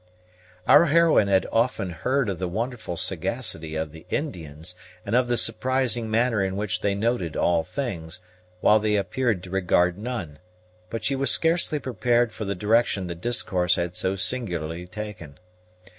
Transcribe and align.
Our 0.67 0.87
heroine 0.87 1.27
had 1.27 1.45
often 1.51 1.91
heard 1.91 2.27
of 2.27 2.39
the 2.39 2.47
wonderful 2.47 2.97
sagacity 2.97 3.75
of 3.75 3.91
the 3.91 4.07
Indians, 4.09 4.73
and 5.05 5.15
of 5.15 5.27
the 5.27 5.37
surprising 5.37 6.09
manner 6.09 6.43
in 6.43 6.55
which 6.55 6.81
they 6.81 6.95
noted 6.95 7.37
all 7.37 7.63
things, 7.63 8.19
while 8.61 8.79
they 8.79 8.95
appeared 8.95 9.43
to 9.43 9.51
regard 9.51 9.99
none; 9.99 10.39
but 10.89 11.03
she 11.03 11.15
was 11.15 11.29
scarcely 11.29 11.77
prepared 11.77 12.33
for 12.33 12.45
the 12.45 12.55
direction 12.55 13.05
the 13.05 13.13
discourse 13.13 13.75
had 13.75 13.95
so 13.95 14.15
singularly 14.15 14.87
taken. 14.87 15.37